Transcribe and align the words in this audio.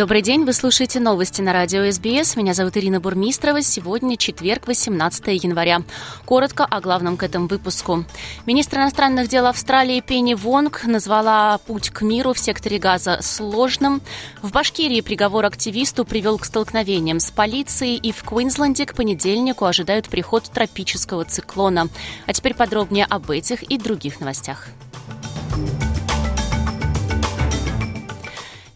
Добрый 0.00 0.22
день, 0.22 0.46
вы 0.46 0.54
слушаете 0.54 0.98
новости 0.98 1.42
на 1.42 1.52
радио 1.52 1.90
СБС. 1.90 2.34
Меня 2.36 2.54
зовут 2.54 2.74
Ирина 2.78 3.00
Бурмистрова. 3.00 3.60
Сегодня 3.60 4.16
четверг, 4.16 4.66
18 4.66 5.44
января. 5.44 5.82
Коротко 6.24 6.64
о 6.64 6.80
главном 6.80 7.18
к 7.18 7.22
этому 7.22 7.48
выпуску. 7.48 8.06
Министр 8.46 8.78
иностранных 8.78 9.28
дел 9.28 9.44
Австралии 9.44 10.00
Пенни 10.00 10.32
Вонг 10.32 10.84
назвала 10.86 11.58
путь 11.58 11.90
к 11.90 12.00
миру 12.00 12.32
в 12.32 12.38
секторе 12.38 12.78
газа 12.78 13.18
сложным. 13.20 14.00
В 14.40 14.52
Башкирии 14.52 15.02
приговор 15.02 15.44
активисту 15.44 16.06
привел 16.06 16.38
к 16.38 16.46
столкновениям 16.46 17.20
с 17.20 17.30
полицией, 17.30 17.96
и 17.96 18.10
в 18.10 18.22
Квинсленде 18.22 18.86
к 18.86 18.94
понедельнику 18.94 19.66
ожидают 19.66 20.08
приход 20.08 20.44
тропического 20.44 21.26
циклона. 21.26 21.90
А 22.24 22.32
теперь 22.32 22.54
подробнее 22.54 23.04
об 23.04 23.30
этих 23.30 23.64
и 23.64 23.76
других 23.76 24.18
новостях. 24.20 24.68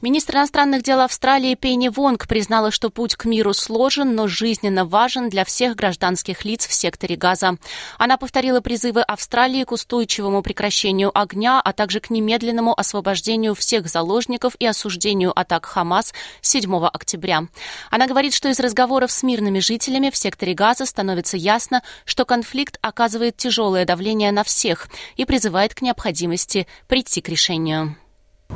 Министр 0.05 0.37
иностранных 0.37 0.83
дел 0.83 1.01
Австралии 1.01 1.55
Пенни 1.55 1.89
Вонг 1.89 2.29
признала, 2.29 2.71
что 2.71 2.91
путь 2.91 3.17
к 3.17 3.25
миру 3.25 3.55
сложен, 3.55 4.15
но 4.15 4.29
жизненно 4.29 4.85
важен 4.85 5.31
для 5.31 5.47
всех 5.47 5.77
гражданских 5.77 6.45
лиц 6.45 6.67
в 6.67 6.75
секторе 6.75 7.17
Газа. 7.17 7.57
Она 7.97 8.19
повторила 8.19 8.61
призывы 8.61 9.01
Австралии 9.01 9.65
к 9.65 9.73
устойчивому 9.73 10.43
прекращению 10.43 11.11
огня, 11.19 11.59
а 11.59 11.73
также 11.73 12.01
к 12.01 12.11
немедленному 12.11 12.79
освобождению 12.79 13.55
всех 13.55 13.89
заложников 13.89 14.57
и 14.59 14.67
осуждению 14.67 15.33
атак 15.35 15.65
Хамас 15.65 16.13
7 16.43 16.85
октября. 16.85 17.45
Она 17.91 18.07
говорит, 18.07 18.35
что 18.35 18.51
из 18.51 18.61
разговоров 18.61 19.11
с 19.11 19.23
мирными 19.23 19.59
жителями 19.59 20.11
в 20.11 20.19
секторе 20.19 20.53
Газа 20.53 20.85
становится 20.85 21.39
ясно, 21.39 21.83
что 22.05 22.27
конфликт 22.27 22.79
оказывает 22.83 23.39
тяжелое 23.39 23.87
давление 23.87 24.33
на 24.33 24.45
всех 24.45 24.89
и 25.17 25.25
призывает 25.25 25.73
к 25.73 25.81
необходимости 25.81 26.67
прийти 26.89 27.23
к 27.23 27.31
решению. 27.31 27.97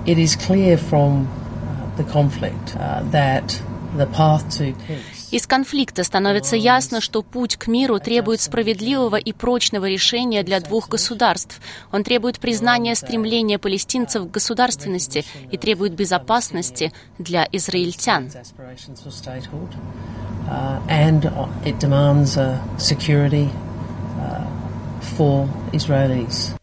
It 0.06 0.18
is 0.18 0.36
clear 0.36 0.76
from 0.78 1.28
the 1.96 2.04
conflict 2.04 2.74
that 3.10 3.60
the 3.96 4.06
path 4.06 4.48
to 4.58 4.74
peace 4.86 5.18
Из 5.30 5.46
конфликта 5.46 6.04
становится 6.04 6.56
ясно, 6.56 7.02
что 7.02 7.22
путь 7.22 7.56
к 7.56 7.66
миру 7.66 8.00
требует 8.00 8.40
справедливого 8.40 9.16
и 9.16 9.34
прочного 9.34 9.86
решения 9.86 10.42
для 10.42 10.60
двух 10.60 10.88
государств. 10.88 11.60
Он 11.92 12.02
требует 12.02 12.38
признания 12.38 12.94
стремления 12.94 13.58
палестинцев 13.58 14.26
к 14.26 14.30
государственности 14.30 15.26
и 15.50 15.58
требует 15.58 15.92
безопасности 15.94 16.92
для 17.18 17.46
израильтян. 17.52 18.30
For 25.16 25.48
Israelis. 25.72 26.57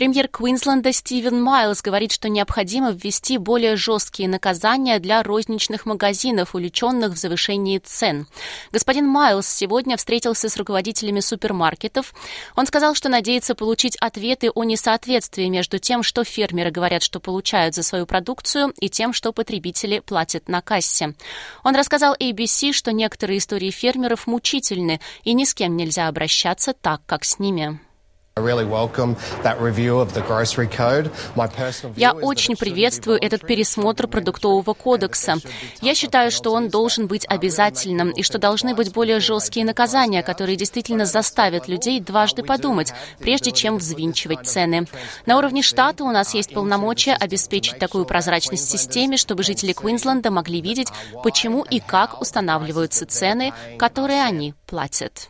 Премьер 0.00 0.28
Квинсленда 0.28 0.94
Стивен 0.94 1.42
Майлз 1.42 1.82
говорит, 1.82 2.10
что 2.10 2.30
необходимо 2.30 2.90
ввести 2.90 3.36
более 3.36 3.76
жесткие 3.76 4.30
наказания 4.30 4.98
для 4.98 5.22
розничных 5.22 5.84
магазинов, 5.84 6.54
увлеченных 6.54 7.12
в 7.12 7.18
завышении 7.18 7.76
цен. 7.76 8.26
Господин 8.72 9.06
Майлз 9.06 9.46
сегодня 9.46 9.98
встретился 9.98 10.48
с 10.48 10.56
руководителями 10.56 11.20
супермаркетов. 11.20 12.14
Он 12.56 12.64
сказал, 12.64 12.94
что 12.94 13.10
надеется 13.10 13.54
получить 13.54 13.98
ответы 13.98 14.48
о 14.48 14.64
несоответствии 14.64 15.48
между 15.48 15.78
тем, 15.78 16.02
что 16.02 16.24
фермеры 16.24 16.70
говорят, 16.70 17.02
что 17.02 17.20
получают 17.20 17.74
за 17.74 17.82
свою 17.82 18.06
продукцию, 18.06 18.72
и 18.80 18.88
тем, 18.88 19.12
что 19.12 19.34
потребители 19.34 19.98
платят 19.98 20.48
на 20.48 20.62
кассе. 20.62 21.12
Он 21.62 21.76
рассказал 21.76 22.16
ABC, 22.18 22.72
что 22.72 22.90
некоторые 22.90 23.36
истории 23.36 23.70
фермеров 23.70 24.26
мучительны, 24.26 24.98
и 25.24 25.34
ни 25.34 25.44
с 25.44 25.52
кем 25.52 25.76
нельзя 25.76 26.08
обращаться 26.08 26.72
так, 26.72 27.02
как 27.04 27.26
с 27.26 27.38
ними. 27.38 27.78
Я 31.96 32.12
очень 32.12 32.56
приветствую 32.56 33.18
этот 33.20 33.46
пересмотр 33.46 34.06
продуктового 34.06 34.74
кодекса. 34.74 35.36
Я 35.80 35.94
считаю, 35.94 36.30
что 36.30 36.52
он 36.52 36.68
должен 36.68 37.06
быть 37.06 37.26
обязательным 37.28 38.10
и 38.10 38.22
что 38.22 38.38
должны 38.38 38.74
быть 38.74 38.92
более 38.92 39.20
жесткие 39.20 39.64
наказания, 39.64 40.22
которые 40.22 40.56
действительно 40.56 41.06
заставят 41.06 41.68
людей 41.68 42.00
дважды 42.00 42.42
подумать, 42.42 42.92
прежде 43.18 43.52
чем 43.52 43.78
взвинчивать 43.78 44.46
цены. 44.46 44.86
На 45.26 45.38
уровне 45.38 45.62
штата 45.62 46.04
у 46.04 46.10
нас 46.10 46.34
есть 46.34 46.52
полномочия 46.52 47.14
обеспечить 47.14 47.78
такую 47.78 48.04
прозрачность 48.04 48.66
в 48.66 48.70
системе, 48.70 49.16
чтобы 49.16 49.42
жители 49.42 49.72
Квинсленда 49.72 50.30
могли 50.30 50.60
видеть, 50.60 50.88
почему 51.22 51.62
и 51.62 51.80
как 51.80 52.20
устанавливаются 52.20 53.06
цены, 53.06 53.52
которые 53.78 54.22
они 54.22 54.54
платят. 54.66 55.28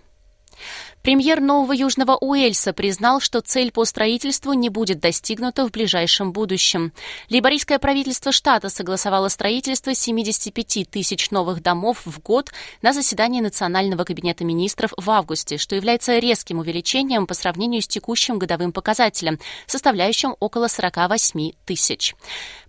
Премьер 1.02 1.40
Нового 1.40 1.72
Южного 1.72 2.18
Уэльса 2.20 2.74
признал, 2.74 3.20
что 3.20 3.40
цель 3.40 3.72
по 3.72 3.86
строительству 3.86 4.52
не 4.52 4.68
будет 4.68 5.00
достигнута 5.00 5.66
в 5.66 5.70
ближайшем 5.70 6.30
будущем. 6.32 6.92
Лейбористское 7.30 7.78
правительство 7.78 8.32
штата 8.32 8.68
согласовало 8.68 9.28
строительство 9.28 9.94
75 9.94 10.90
тысяч 10.90 11.30
новых 11.30 11.62
домов 11.62 12.02
в 12.04 12.20
год 12.20 12.52
на 12.82 12.92
заседании 12.92 13.40
Национального 13.40 14.04
кабинета 14.04 14.44
министров 14.44 14.92
в 14.94 15.10
августе, 15.10 15.56
что 15.56 15.74
является 15.74 16.18
резким 16.18 16.58
увеличением 16.58 17.26
по 17.26 17.32
сравнению 17.32 17.80
с 17.80 17.88
текущим 17.88 18.38
годовым 18.38 18.70
показателем, 18.70 19.38
составляющим 19.66 20.36
около 20.38 20.68
48 20.68 21.52
тысяч. 21.64 22.14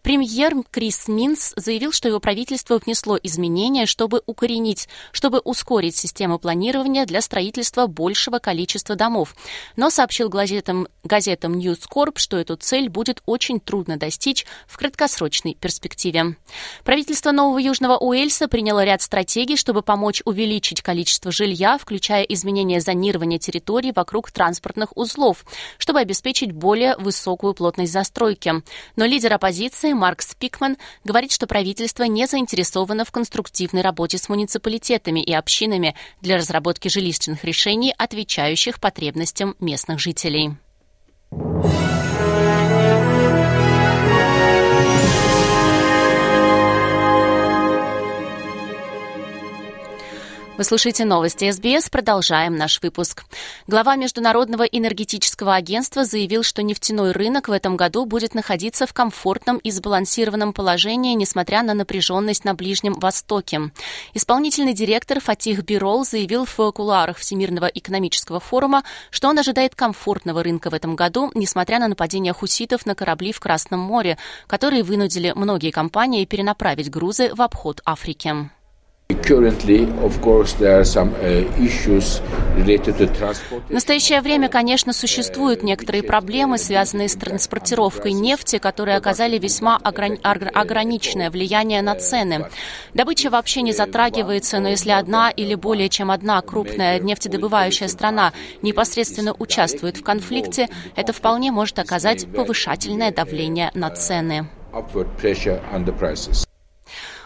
Премьер 0.03 0.55
Крис 0.71 1.07
Минс 1.07 1.53
заявил, 1.55 1.91
что 1.91 2.07
его 2.07 2.19
правительство 2.19 2.79
внесло 2.79 3.19
изменения, 3.21 3.85
чтобы 3.85 4.23
укоренить, 4.25 4.89
чтобы 5.11 5.39
ускорить 5.39 5.95
систему 5.95 6.39
планирования 6.39 7.05
для 7.05 7.21
строительства 7.21 7.85
большего 8.21 8.37
количества 8.37 8.95
домов, 8.95 9.35
но 9.75 9.89
сообщил 9.89 10.29
газетам, 10.29 10.87
газетам 11.03 11.57
News 11.57 11.81
Corp, 11.91 12.19
что 12.19 12.37
эту 12.37 12.55
цель 12.55 12.87
будет 12.87 13.23
очень 13.25 13.59
трудно 13.59 13.97
достичь 13.97 14.45
в 14.67 14.77
краткосрочной 14.77 15.55
перспективе. 15.55 16.35
Правительство 16.83 17.31
Нового 17.31 17.57
Южного 17.57 17.97
Уэльса 17.97 18.47
приняло 18.47 18.83
ряд 18.83 19.01
стратегий, 19.01 19.55
чтобы 19.55 19.81
помочь 19.81 20.21
увеличить 20.23 20.83
количество 20.83 21.31
жилья, 21.31 21.79
включая 21.79 22.21
изменение 22.25 22.79
зонирования 22.79 23.39
территорий 23.39 23.91
вокруг 23.91 24.29
транспортных 24.29 24.95
узлов, 24.95 25.43
чтобы 25.79 25.99
обеспечить 25.99 26.51
более 26.51 26.95
высокую 26.97 27.55
плотность 27.55 27.91
застройки. 27.91 28.53
Но 28.95 29.05
лидер 29.05 29.33
оппозиции 29.33 29.93
Марк 29.93 30.21
Спикман 30.21 30.77
говорит, 31.03 31.31
что 31.31 31.47
правительство 31.47 32.03
не 32.03 32.27
заинтересовано 32.27 33.03
в 33.03 33.11
конструктивной 33.11 33.81
работе 33.81 34.19
с 34.19 34.29
муниципалитетами 34.29 35.21
и 35.21 35.33
общинами 35.33 35.95
для 36.21 36.37
разработки 36.37 36.87
жилищных 36.87 37.43
решений, 37.43 37.95
отвечающих 38.11 38.81
потребностям 38.81 39.55
местных 39.59 39.99
жителей. 39.99 40.51
Вы 50.61 50.65
слушаете 50.65 51.05
новости 51.05 51.49
СБС. 51.49 51.89
Продолжаем 51.89 52.55
наш 52.55 52.83
выпуск. 52.83 53.23
Глава 53.65 53.95
Международного 53.95 54.61
энергетического 54.61 55.55
агентства 55.55 56.05
заявил, 56.05 56.43
что 56.43 56.61
нефтяной 56.61 57.13
рынок 57.13 57.47
в 57.47 57.51
этом 57.51 57.75
году 57.75 58.05
будет 58.05 58.35
находиться 58.35 58.85
в 58.85 58.93
комфортном 58.93 59.57
и 59.57 59.71
сбалансированном 59.71 60.53
положении, 60.53 61.15
несмотря 61.15 61.63
на 61.63 61.73
напряженность 61.73 62.45
на 62.45 62.53
Ближнем 62.53 62.93
Востоке. 62.93 63.71
Исполнительный 64.13 64.73
директор 64.73 65.19
Фатих 65.19 65.63
Бирол 65.63 66.05
заявил 66.05 66.45
в 66.45 66.71
кулуарах 66.73 67.17
Всемирного 67.17 67.65
экономического 67.65 68.39
форума, 68.39 68.83
что 69.09 69.29
он 69.29 69.39
ожидает 69.39 69.73
комфортного 69.73 70.43
рынка 70.43 70.69
в 70.69 70.75
этом 70.75 70.95
году, 70.95 71.31
несмотря 71.33 71.79
на 71.79 71.87
нападение 71.87 72.33
хуситов 72.33 72.85
на 72.85 72.93
корабли 72.93 73.31
в 73.31 73.39
Красном 73.39 73.79
море, 73.79 74.19
которые 74.45 74.83
вынудили 74.83 75.33
многие 75.35 75.71
компании 75.71 76.25
перенаправить 76.25 76.91
грузы 76.91 77.33
в 77.33 77.41
обход 77.41 77.81
Африки. 77.83 78.51
В 83.69 83.73
настоящее 83.73 84.21
время, 84.21 84.49
конечно, 84.49 84.93
существуют 84.93 85.63
некоторые 85.63 86.03
проблемы, 86.03 86.57
связанные 86.57 87.07
с 87.07 87.15
транспортировкой 87.15 88.13
нефти, 88.13 88.57
которые 88.57 88.97
оказали 88.97 89.37
весьма 89.37 89.77
ограниченное 89.77 91.29
влияние 91.29 91.81
на 91.81 91.95
цены. 91.95 92.47
Добыча 92.93 93.29
вообще 93.29 93.61
не 93.61 93.71
затрагивается, 93.73 94.59
но 94.59 94.69
если 94.69 94.91
одна 94.91 95.29
или 95.29 95.55
более 95.55 95.89
чем 95.89 96.11
одна 96.11 96.41
крупная 96.41 96.99
нефтедобывающая 96.99 97.87
страна 97.87 98.33
непосредственно 98.61 99.33
участвует 99.37 99.97
в 99.97 100.03
конфликте, 100.03 100.67
это 100.95 101.13
вполне 101.13 101.51
может 101.51 101.79
оказать 101.79 102.27
повышательное 102.33 103.11
давление 103.11 103.71
на 103.73 103.89
цены. 103.91 104.49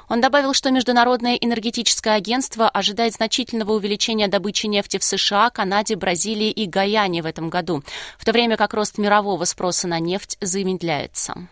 Он 0.10 0.22
добавил, 0.22 0.54
что 0.54 0.72
Международное 0.72 1.36
энергетическое 1.36 2.16
агентство 2.16 2.70
ожидает 2.70 3.14
значительного 3.14 3.74
увеличения 3.74 4.28
добычи 4.28 4.68
нефти 4.68 4.98
в 4.98 5.04
США, 5.04 5.50
Канаде, 5.50 5.96
Бразилии 5.96 6.52
и 6.52 6.66
Гаяне 6.66 7.22
в 7.22 7.26
этом 7.26 7.50
году, 7.50 7.84
в 8.18 8.26
то 8.26 8.32
время 8.32 8.58
как 8.58 8.74
рост 8.74 8.98
мирового 8.98 9.46
спроса 9.46 9.88
на 9.88 10.00
нефть 10.00 10.38
замедляется. 10.42 11.48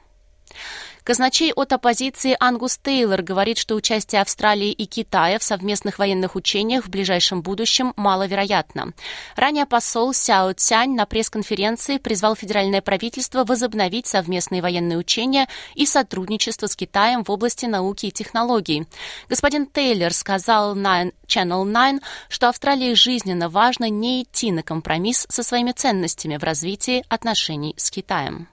Казначей 1.03 1.51
от 1.51 1.73
оппозиции 1.73 2.37
Ангус 2.39 2.77
Тейлор 2.77 3.23
говорит, 3.23 3.57
что 3.57 3.75
участие 3.75 4.21
Австралии 4.21 4.71
и 4.71 4.85
Китая 4.85 5.37
в 5.37 5.43
совместных 5.43 5.99
военных 5.99 6.35
учениях 6.35 6.85
в 6.85 6.89
ближайшем 6.89 7.41
будущем 7.41 7.93
маловероятно. 7.97 8.93
Ранее 9.35 9.65
посол 9.65 10.13
Сяо 10.13 10.53
Цянь 10.53 10.95
на 10.95 11.05
пресс-конференции 11.05 11.97
призвал 11.97 12.37
федеральное 12.37 12.81
правительство 12.81 13.43
возобновить 13.43 14.07
совместные 14.07 14.61
военные 14.61 14.97
учения 14.97 15.49
и 15.75 15.85
сотрудничество 15.85 16.67
с 16.67 16.75
Китаем 16.77 17.25
в 17.25 17.29
области 17.29 17.65
науки 17.65 18.05
и 18.05 18.11
технологий. 18.11 18.87
Господин 19.27 19.65
Тейлор 19.65 20.13
сказал 20.13 20.73
на 20.73 21.07
Channel 21.27 21.65
9, 21.65 22.01
что 22.29 22.47
Австралии 22.47 22.93
жизненно 22.93 23.49
важно 23.49 23.89
не 23.89 24.23
идти 24.23 24.53
на 24.53 24.63
компромисс 24.63 25.25
со 25.29 25.43
своими 25.43 25.73
ценностями 25.73 26.37
в 26.37 26.43
развитии 26.43 27.03
отношений 27.09 27.73
с 27.77 27.91
Китаем. 27.91 28.47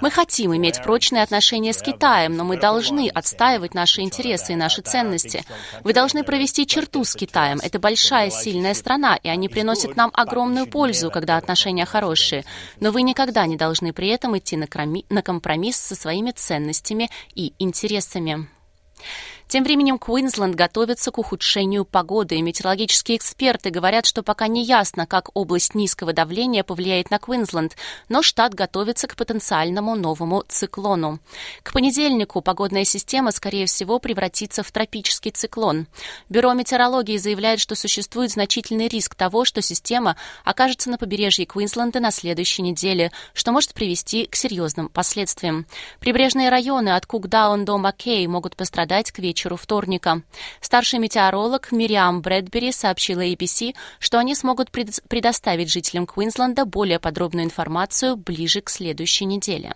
Мы 0.00 0.10
хотим 0.10 0.56
иметь 0.56 0.82
прочные 0.82 1.22
отношения 1.22 1.72
с 1.72 1.80
Китаем, 1.80 2.36
но 2.36 2.44
мы 2.44 2.56
должны 2.56 3.08
отстаивать 3.08 3.72
наши 3.72 4.00
интересы 4.00 4.54
и 4.54 4.56
наши 4.56 4.82
ценности. 4.82 5.44
Вы 5.84 5.92
должны 5.92 6.24
провести 6.24 6.66
черту 6.66 7.04
с 7.04 7.14
Китаем. 7.14 7.60
Это 7.62 7.78
большая, 7.78 8.30
сильная 8.30 8.74
страна, 8.74 9.16
и 9.22 9.28
они 9.28 9.48
приносят 9.48 9.94
нам 9.94 10.10
огромную 10.12 10.66
пользу, 10.66 11.10
когда 11.10 11.36
отношения 11.36 11.84
хорошие. 11.84 12.44
Но 12.80 12.90
вы 12.90 13.02
никогда 13.02 13.46
не 13.46 13.56
должны 13.56 13.92
при 13.92 14.08
этом 14.08 14.36
идти 14.36 14.56
на 14.56 15.22
компромисс 15.22 15.76
со 15.76 15.94
своими 15.94 16.32
ценностями 16.32 17.10
и 17.34 17.52
интересами. 17.60 18.48
Тем 19.52 19.64
временем 19.64 19.98
Квинсленд 19.98 20.54
готовится 20.54 21.10
к 21.10 21.18
ухудшению 21.18 21.84
погоды, 21.84 22.36
и 22.36 22.40
метеорологические 22.40 23.18
эксперты 23.18 23.68
говорят, 23.68 24.06
что 24.06 24.22
пока 24.22 24.46
не 24.46 24.64
ясно, 24.64 25.06
как 25.06 25.28
область 25.34 25.74
низкого 25.74 26.14
давления 26.14 26.64
повлияет 26.64 27.10
на 27.10 27.18
Квинсленд, 27.18 27.76
но 28.08 28.22
штат 28.22 28.54
готовится 28.54 29.08
к 29.08 29.14
потенциальному 29.14 29.94
новому 29.94 30.42
циклону. 30.48 31.20
К 31.62 31.74
понедельнику 31.74 32.40
погодная 32.40 32.84
система, 32.84 33.30
скорее 33.30 33.66
всего, 33.66 33.98
превратится 33.98 34.62
в 34.62 34.72
тропический 34.72 35.32
циклон. 35.32 35.86
Бюро 36.30 36.54
метеорологии 36.54 37.18
заявляет, 37.18 37.60
что 37.60 37.74
существует 37.74 38.30
значительный 38.30 38.88
риск 38.88 39.14
того, 39.14 39.44
что 39.44 39.60
система 39.60 40.16
окажется 40.46 40.88
на 40.88 40.96
побережье 40.96 41.44
Квинсленда 41.44 42.00
на 42.00 42.10
следующей 42.10 42.62
неделе, 42.62 43.12
что 43.34 43.52
может 43.52 43.74
привести 43.74 44.24
к 44.24 44.34
серьезным 44.34 44.88
последствиям. 44.88 45.66
Прибрежные 46.00 46.48
районы 46.48 46.96
от 46.96 47.04
Кукдаун 47.04 47.66
до 47.66 47.76
Маккей 47.76 48.26
могут 48.26 48.56
пострадать 48.56 49.12
к 49.12 49.18
вечеру 49.18 49.41
вечеру 49.42 49.56
вторника. 49.56 50.22
Старший 50.60 50.98
метеоролог 50.98 51.72
Мириам 51.72 52.22
Брэдбери 52.22 52.72
сообщила 52.72 53.20
ABC, 53.20 53.74
что 53.98 54.18
они 54.18 54.34
смогут 54.34 54.70
предоставить 54.70 55.70
жителям 55.70 56.06
Квинсленда 56.06 56.64
более 56.64 57.00
подробную 57.00 57.44
информацию 57.44 58.16
ближе 58.16 58.60
к 58.60 58.70
следующей 58.70 59.24
неделе. 59.24 59.74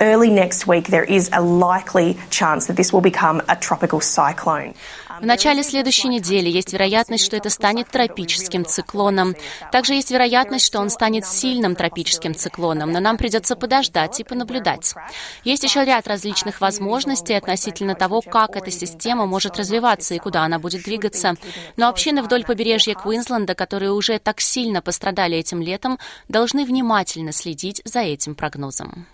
Early 0.00 0.30
next 0.30 0.68
week, 0.68 0.86
there 0.86 1.02
is 1.02 1.28
a 1.32 1.40
likely 1.40 2.16
chance 2.30 2.66
that 2.66 2.76
this 2.76 2.92
will 2.92 3.00
become 3.00 3.42
a 3.48 3.56
tropical 3.56 4.00
cyclone. 4.00 4.74
В 5.20 5.26
начале 5.26 5.64
следующей 5.64 6.06
недели 6.06 6.48
есть 6.48 6.72
вероятность, 6.72 7.24
что 7.24 7.36
это 7.36 7.50
станет 7.50 7.88
тропическим 7.88 8.64
циклоном. 8.64 9.34
Также 9.72 9.94
есть 9.94 10.12
вероятность, 10.12 10.64
что 10.64 10.78
он 10.78 10.90
станет 10.90 11.26
сильным 11.26 11.74
тропическим 11.74 12.36
циклоном, 12.36 12.92
но 12.92 13.00
нам 13.00 13.16
придется 13.16 13.56
подождать 13.56 14.20
и 14.20 14.24
понаблюдать. 14.24 14.94
Есть 15.42 15.64
еще 15.64 15.84
ряд 15.84 16.06
различных 16.06 16.60
возможностей 16.60 17.34
относительно 17.34 17.96
того, 17.96 18.20
как 18.20 18.54
эта 18.54 18.70
система 18.70 19.26
может 19.26 19.58
развиваться 19.58 20.14
и 20.14 20.18
куда 20.18 20.44
она 20.44 20.60
будет 20.60 20.84
двигаться. 20.84 21.34
Но 21.76 21.88
общины 21.88 22.22
вдоль 22.22 22.44
побережья 22.44 22.94
Квинсленда, 22.94 23.56
которые 23.56 23.90
уже 23.90 24.20
так 24.20 24.40
сильно 24.40 24.80
пострадали 24.80 25.36
этим 25.36 25.60
летом, 25.60 25.98
должны 26.28 26.64
внимательно 26.64 27.32
следить 27.32 27.82
за 27.84 28.00
этим 28.00 28.36
прогнозом. 28.36 29.08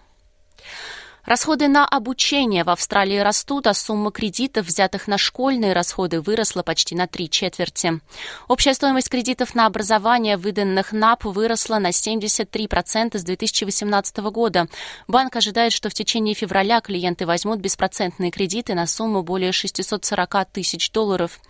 Расходы 1.24 1.68
на 1.68 1.86
обучение 1.86 2.64
в 2.64 2.70
Австралии 2.70 3.16
растут, 3.16 3.66
а 3.66 3.72
сумма 3.72 4.10
кредитов, 4.10 4.66
взятых 4.66 5.08
на 5.08 5.16
школьные 5.16 5.72
расходы, 5.72 6.20
выросла 6.20 6.62
почти 6.62 6.94
на 6.94 7.06
три 7.06 7.30
четверти. 7.30 8.00
Общая 8.46 8.74
стоимость 8.74 9.08
кредитов 9.08 9.54
на 9.54 9.64
образование, 9.64 10.36
выданных 10.36 10.92
НАП, 10.92 11.24
выросла 11.24 11.78
на 11.78 11.88
73% 11.88 13.16
с 13.16 13.24
2018 13.24 14.18
года. 14.18 14.68
Банк 15.08 15.34
ожидает, 15.36 15.72
что 15.72 15.88
в 15.88 15.94
течение 15.94 16.34
февраля 16.34 16.82
клиенты 16.82 17.24
возьмут 17.24 17.58
беспроцентные 17.58 18.30
кредиты 18.30 18.74
на 18.74 18.86
сумму 18.86 19.22
более 19.22 19.52
640 19.52 20.44
тысяч 20.52 20.90
долларов. 20.90 21.40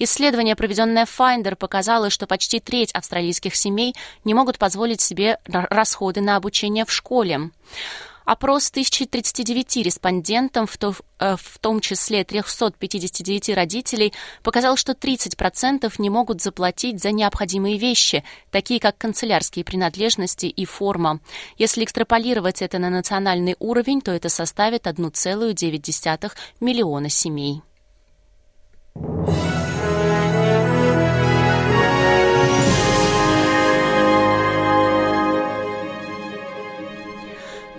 Исследование, 0.00 0.56
проведенное 0.56 1.06
Finder, 1.06 1.54
показало, 1.54 2.10
что 2.10 2.26
почти 2.26 2.58
треть 2.58 2.90
австралийских 2.92 3.54
семей 3.54 3.94
не 4.24 4.34
могут 4.34 4.58
позволить 4.58 5.00
себе 5.00 5.38
расходы 5.46 6.20
на 6.20 6.34
обучение 6.34 6.84
в 6.84 6.90
школе. 6.90 7.50
Опрос 8.30 8.70
1039 8.70 9.78
респондентам, 9.78 10.68
в, 10.68 10.78
то, 10.78 10.94
э, 11.18 11.34
в 11.36 11.58
том 11.58 11.80
числе 11.80 12.22
359 12.22 13.48
родителей, 13.56 14.12
показал, 14.44 14.76
что 14.76 14.94
30% 14.94 15.92
не 15.98 16.10
могут 16.10 16.40
заплатить 16.40 17.02
за 17.02 17.10
необходимые 17.10 17.76
вещи, 17.76 18.22
такие 18.52 18.78
как 18.78 18.96
канцелярские 18.96 19.64
принадлежности 19.64 20.46
и 20.46 20.64
форма. 20.64 21.18
Если 21.58 21.82
экстраполировать 21.82 22.62
это 22.62 22.78
на 22.78 22.88
национальный 22.88 23.56
уровень, 23.58 24.00
то 24.00 24.12
это 24.12 24.28
составит 24.28 24.86
1,9 24.86 26.30
миллиона 26.60 27.08
семей. 27.08 27.62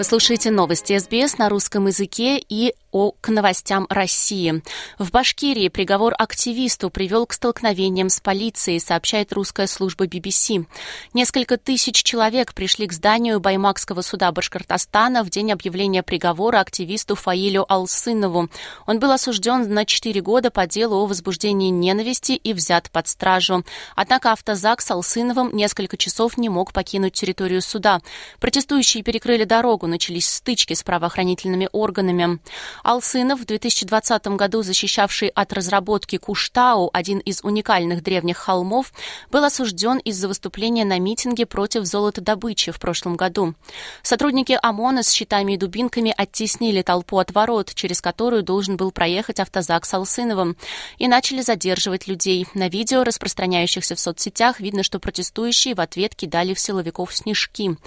Вы 0.01 0.05
слушаете 0.05 0.49
новости 0.49 0.97
СБС 0.97 1.37
на 1.37 1.47
русском 1.47 1.85
языке 1.85 2.39
и 2.39 2.73
о, 2.91 3.11
к 3.21 3.29
новостям 3.29 3.87
России. 3.89 4.61
В 4.99 5.11
Башкирии 5.11 5.69
приговор 5.69 6.13
активисту 6.17 6.89
привел 6.89 7.25
к 7.25 7.33
столкновениям 7.33 8.09
с 8.09 8.19
полицией, 8.19 8.79
сообщает 8.79 9.31
русская 9.31 9.67
служба 9.67 10.05
BBC. 10.07 10.65
Несколько 11.13 11.57
тысяч 11.57 12.03
человек 12.03 12.53
пришли 12.53 12.87
к 12.87 12.93
зданию 12.93 13.39
Баймакского 13.39 14.01
суда 14.01 14.31
Башкортостана 14.31 15.23
в 15.23 15.29
день 15.29 15.51
объявления 15.51 16.03
приговора 16.03 16.59
активисту 16.59 17.15
Фаилю 17.15 17.65
Алсынову. 17.71 18.49
Он 18.87 18.99
был 18.99 19.11
осужден 19.11 19.73
на 19.73 19.85
4 19.85 20.19
года 20.21 20.51
по 20.51 20.67
делу 20.67 20.97
о 20.97 21.05
возбуждении 21.05 21.69
ненависти 21.69 22.33
и 22.33 22.53
взят 22.53 22.91
под 22.91 23.07
стражу. 23.07 23.63
Однако 23.95 24.33
автозак 24.33 24.81
с 24.81 24.91
Алсыновым 24.91 25.55
несколько 25.55 25.95
часов 25.95 26.37
не 26.37 26.49
мог 26.49 26.73
покинуть 26.73 27.13
территорию 27.13 27.61
суда. 27.61 28.01
Протестующие 28.39 29.03
перекрыли 29.03 29.45
дорогу, 29.45 29.87
начались 29.91 30.27
стычки 30.27 30.73
с 30.73 30.81
правоохранительными 30.81 31.69
органами. 31.71 32.39
Алсынов, 32.83 33.41
в 33.41 33.45
2020 33.45 34.27
году 34.29 34.63
защищавший 34.63 35.27
от 35.27 35.53
разработки 35.53 36.17
Куштау, 36.17 36.89
один 36.93 37.19
из 37.19 37.43
уникальных 37.43 38.01
древних 38.01 38.37
холмов, 38.37 38.91
был 39.29 39.43
осужден 39.43 39.99
из-за 39.99 40.27
выступления 40.27 40.85
на 40.85 40.97
митинге 40.97 41.45
против 41.45 41.85
золотодобычи 41.85 42.71
в 42.71 42.79
прошлом 42.79 43.15
году. 43.15 43.53
Сотрудники 44.01 44.57
ОМОНа 44.61 45.03
с 45.03 45.11
щитами 45.11 45.53
и 45.53 45.57
дубинками 45.57 46.13
оттеснили 46.15 46.81
толпу 46.81 47.19
от 47.19 47.31
ворот, 47.31 47.73
через 47.75 48.01
которую 48.01 48.43
должен 48.43 48.77
был 48.77 48.91
проехать 48.91 49.39
автозак 49.39 49.85
с 49.85 49.93
Алсыновым, 49.93 50.55
и 50.97 51.07
начали 51.07 51.41
задерживать 51.41 52.07
людей. 52.07 52.47
На 52.53 52.69
видео, 52.69 53.03
распространяющихся 53.03 53.95
в 53.95 53.99
соцсетях, 53.99 54.59
видно, 54.59 54.83
что 54.83 54.99
протестующие 54.99 55.75
в 55.75 55.81
ответ 55.81 56.15
кидали 56.15 56.53
в 56.53 56.59
силовиков 56.59 57.13
снежки. 57.15 57.77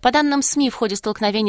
По 0.00 0.10
данным 0.10 0.42
СМИ, 0.42 0.70
в 0.70 0.74
ходе 0.74 0.96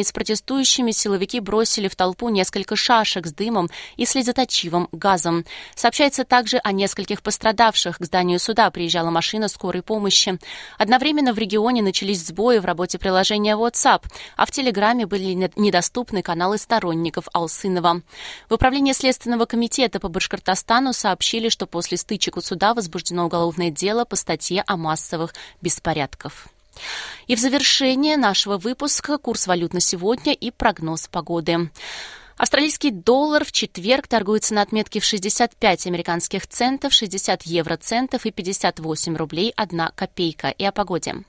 столкновений 0.01 0.03
с 0.03 0.11
протестующими 0.11 0.91
силовики 0.91 1.39
бросили 1.39 1.87
в 1.87 1.95
толпу 1.95 2.29
несколько 2.29 2.75
шашек 2.75 3.27
с 3.27 3.33
дымом 3.33 3.69
и 3.97 4.05
слезоточивым 4.05 4.87
газом. 4.91 5.45
Сообщается 5.75 6.23
также 6.23 6.57
о 6.57 6.71
нескольких 6.71 7.21
пострадавших. 7.21 7.97
К 7.97 8.05
зданию 8.05 8.39
суда 8.39 8.69
приезжала 8.71 9.09
машина 9.09 9.47
скорой 9.47 9.81
помощи. 9.81 10.39
Одновременно 10.77 11.33
в 11.33 11.37
регионе 11.37 11.81
начались 11.81 12.25
сбои 12.25 12.59
в 12.59 12.65
работе 12.65 12.97
приложения 12.97 13.55
WhatsApp, 13.55 14.03
а 14.37 14.45
в 14.45 14.51
Телеграме 14.51 15.05
были 15.05 15.49
недоступны 15.55 16.21
каналы 16.21 16.57
сторонников 16.57 17.27
Алсынова. 17.33 18.01
В 18.49 18.53
управлении 18.53 18.93
Следственного 18.93 19.45
комитета 19.45 19.99
по 19.99 20.09
Башкортостану 20.09 20.93
сообщили, 20.93 21.49
что 21.49 21.67
после 21.67 21.97
стычек 21.97 22.37
у 22.37 22.41
суда 22.41 22.73
возбуждено 22.73 23.25
уголовное 23.25 23.71
дело 23.71 24.05
по 24.05 24.15
статье 24.15 24.63
о 24.67 24.77
массовых 24.77 25.33
беспорядках. 25.61 26.47
И 27.27 27.35
в 27.35 27.39
завершение 27.39 28.17
нашего 28.17 28.57
выпуска 28.57 29.17
курс 29.17 29.47
валют 29.47 29.73
на 29.73 29.79
сегодня 29.79 30.33
и 30.33 30.51
прогноз 30.51 31.07
погоды. 31.07 31.69
Австралийский 32.37 32.91
доллар 32.91 33.45
в 33.45 33.51
четверг 33.51 34.07
торгуется 34.07 34.55
на 34.55 34.63
отметке 34.63 34.99
в 34.99 35.05
65 35.05 35.87
американских 35.87 36.47
центов, 36.47 36.91
60 36.91 37.43
евроцентов 37.43 38.25
и 38.25 38.31
58 38.31 39.15
рублей 39.15 39.53
1 39.55 39.89
копейка. 39.95 40.49
И 40.49 40.63
о 40.65 40.71
погоде. 40.71 41.23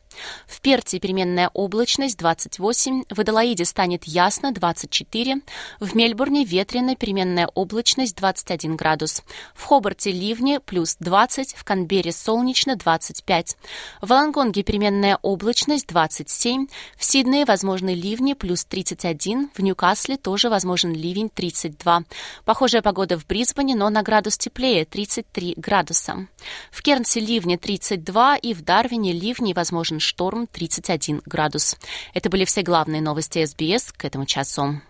В 0.46 0.60
Перте 0.60 0.98
переменная 0.98 1.50
облачность 1.52 2.18
28, 2.18 3.04
в 3.10 3.20
Адалаиде 3.20 3.64
станет 3.64 4.04
ясно 4.04 4.52
24, 4.52 5.40
в 5.80 5.94
Мельбурне 5.94 6.44
ветрено 6.44 6.96
переменная 6.96 7.48
облачность 7.54 8.16
21 8.16 8.76
градус, 8.76 9.22
в 9.54 9.64
Хобарте 9.64 10.12
ливни 10.12 10.58
плюс 10.64 10.96
20, 11.00 11.54
в 11.54 11.64
Канберре 11.64 12.12
солнечно 12.12 12.76
25, 12.76 13.56
в 14.00 14.10
Лангонге 14.10 14.62
переменная 14.62 15.18
облачность 15.22 15.86
27, 15.86 16.66
в 16.96 17.04
Сиднее 17.04 17.44
возможны 17.44 17.94
ливни 17.94 18.34
плюс 18.34 18.64
31, 18.64 19.50
в 19.54 19.62
Ньюкасле 19.62 20.16
тоже 20.16 20.48
возможен 20.48 20.92
ливень 20.92 21.30
32. 21.30 22.04
Похожая 22.44 22.82
погода 22.82 23.18
в 23.18 23.26
Брисбене, 23.26 23.74
но 23.74 23.90
на 23.90 24.02
градус 24.02 24.38
теплее 24.38 24.84
33 24.84 25.54
градуса. 25.56 26.26
В 26.70 26.82
Кернсе 26.82 27.20
ливни 27.20 27.56
32 27.56 28.36
и 28.36 28.54
в 28.54 28.62
Дарвине 28.62 29.12
ливни 29.12 29.52
возможен 29.52 30.00
шторм 30.02 30.46
31 30.46 31.22
градус. 31.24 31.76
Это 32.14 32.28
были 32.28 32.44
все 32.44 32.62
главные 32.62 33.00
новости 33.00 33.44
СБС 33.44 33.92
к 33.92 34.04
этому 34.04 34.26
часу. 34.26 34.80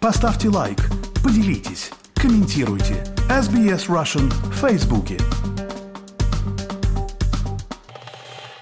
Поставьте 0.00 0.48
лайк, 0.48 0.78
поделитесь, 1.22 1.90
комментируйте. 2.14 3.04
SBS 3.28 3.88
Russian 3.88 4.28
в 4.28 4.54
Фейсбуке. 4.54 5.18